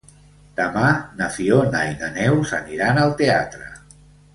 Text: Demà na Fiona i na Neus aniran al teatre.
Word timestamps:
Demà 0.59 0.85
na 1.21 1.29
Fiona 1.37 1.85
i 1.93 1.95
na 2.03 2.13
Neus 2.19 2.59
aniran 2.63 3.05
al 3.07 3.19
teatre. 3.25 3.73